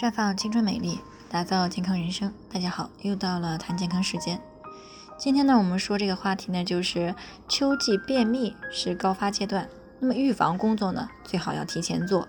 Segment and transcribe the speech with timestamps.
[0.00, 0.98] 绽放青春美丽，
[1.28, 2.32] 打造健康人生。
[2.50, 4.40] 大家好，又到了谈健康时间。
[5.18, 7.14] 今天呢，我们说这个话题呢，就是
[7.46, 12.26] 秋季便秘是高发阶段，那么预防工作呢，最好要提前做。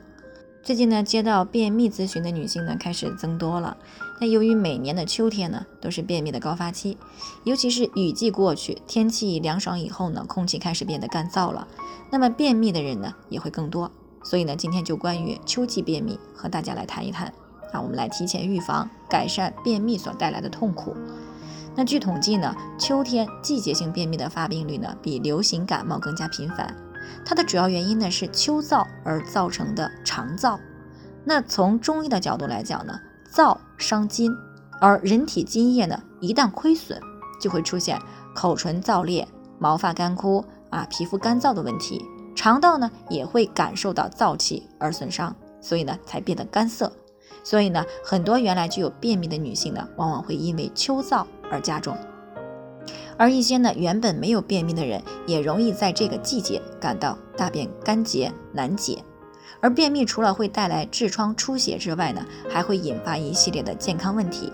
[0.62, 3.78] 最近呢，接到便秘咨询的女性呢，开始增多了。
[4.20, 6.98] 那由于每年的秋天呢，都是便秘的高发期，
[7.46, 11.66] 尤其是雨季过去，天气凉爽以后呢，空气开始变得干燥了，
[12.12, 13.90] 那么便秘的人呢，也会更多。
[14.26, 17.34] 所以呢，今天就关于秋季便秘和大家来谈一谈。
[17.72, 20.96] 啊，我们来提前预防，改善便秘所带来的痛苦。
[21.76, 26.76] 那据统计呢，秋天季节性便秘的发病率呢，比流行感冒更加频繁。
[27.26, 30.60] 它的主要原因呢是秋燥而造成的肠燥。
[31.24, 33.00] 那从中医的角度来讲呢，
[33.34, 34.36] 燥伤津，
[34.80, 37.00] 而人体津液呢一旦亏损，
[37.40, 37.98] 就会出现
[38.36, 42.04] 口唇燥裂、毛发干枯啊、皮肤干燥的问题。
[42.36, 46.92] 肠道呢也会感受到燥气而损伤，所以呢才变得干涩。
[47.44, 51.98] 所以呢，很多原来具有便秘的女性呢，往往会因为秋燥而加重，
[53.18, 59.04] 而一些呢原本没有便秘的人，也容易在这个季节感到大便干结难解。
[59.60, 64.52] 而便秘除了会带来痔疮出血之外呢，还会引发一系列的健康问题。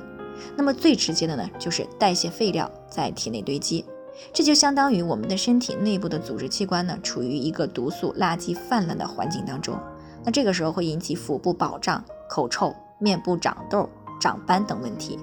[0.56, 3.86] 那么最直接的呢，就是代谢废料在体内堆积，
[4.34, 9.80] 这就相当于我们的身体内部的组织器官呢，处于一个毒素垃圾泛滥的环境当中。
[10.25, 13.89] 那这个时候会引起腹部饱胀、口臭、面部长痘、
[14.20, 15.20] 长斑等问题。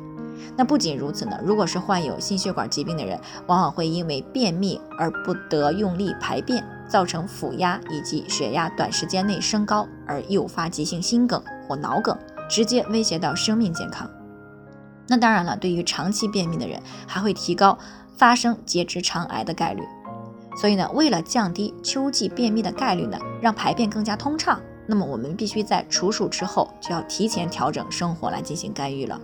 [0.56, 12.16] 那不仅如此呢，如果是患有心血管疾病的人，往往会因为便秘而不得用力排便，造成腹压以及血压短时间内升高，而诱发急性心梗或脑梗，
[12.48, 14.08] 直接威胁到生命健康。
[15.06, 17.78] 那当然了，对于长期便秘的人，还会提高
[18.16, 19.82] 发生结直肠癌的概率。
[20.60, 24.60] 所以呢，为了降低秋季便秘的概率呢，让排便更加通畅。
[24.86, 29.20] 那么我们必须在处暑之后就要提前调整生活来进行干预了。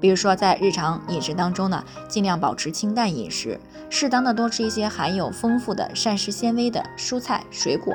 [0.00, 3.60] 比如说在日常饮食当中呢，尽量保持清淡饮食，
[3.90, 7.92] 适当的多吃一些含有丰富的膳食纤维的蔬菜水果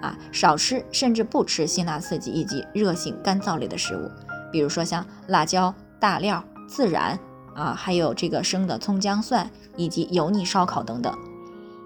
[0.00, 4.08] 啊，少吃甚至不吃辛辣刺激以及热性干燥类的食物，
[4.52, 7.18] 比如说像辣椒、大料、孜然
[7.56, 11.12] 啊，还有这个生的葱姜蒜以及油腻烧烤等等。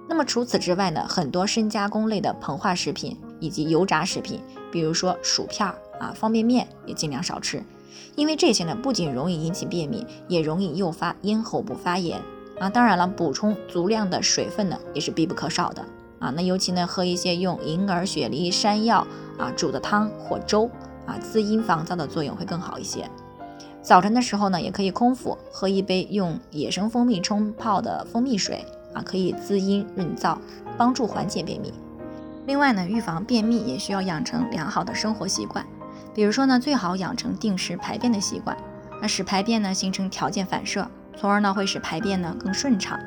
[0.07, 4.41] 那么除此之外呢，很多深加工类的膨化食品以及油炸食品。
[4.71, 5.69] 比如说薯片
[6.01, 7.63] 啊，方便面也尽量少吃，
[8.17, 12.19] 因为这些呢不仅容易引起便秘，也容易诱发咽喉部发炎
[12.59, 12.71] 啊。
[12.71, 15.85] 当然了，补充足量的水分呢也是必不可少的
[16.19, 16.33] 啊。
[16.35, 19.07] 那尤其呢，喝一些用银耳、雪梨、山药
[19.39, 20.71] 啊煮的汤或粥
[21.05, 23.11] 啊，滋阴防燥的作用会更好一些。
[23.83, 28.65] 早晨的时候呢，也可以空腹喝一杯用野生蜂蜜冲泡的蜂蜜水
[28.95, 30.39] 啊，可以滋阴润燥，
[30.79, 31.73] 帮助缓解便秘。
[32.47, 35.65] 另外呢，预防便秘也需要养成良好的生活习惯，
[36.15, 38.57] 比如说呢，最好养成定时排便的习惯，
[39.01, 42.99] 那使排便呢形成条件反射，从而呢会使排便呢更顺畅。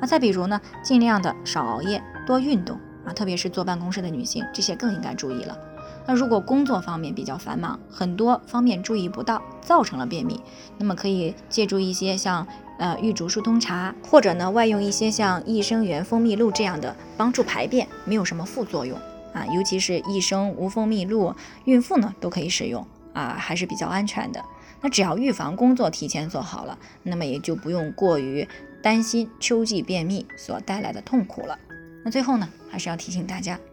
[0.00, 5.56] 那再比如呢，尽量的少熬夜，多运动啊，特别是坐办公室的女性，这些更应该注意了。
[6.06, 10.40] 那如果工作方面比较繁忙，很多方面注意不到，造成了便秘，
[10.78, 12.46] 那么可以借助一些像。
[12.80, 18.98] 呃，玉竹疏通茶，或者呢，外用一些像益生元蜂蜜露这样的帮助排便，没有什么副作用
[19.34, 19.44] 啊。
[19.52, 21.34] 尤其是益生无蜂蜜露，
[21.66, 24.42] 孕妇呢都可以使用啊，还是比较安全的。
[24.80, 28.48] 那只要预防工作提前做好了，那么也就不用过于
[28.82, 31.58] 担心秋季便秘所带来的痛苦了。
[32.02, 33.60] 那最后呢，还是要提醒大家，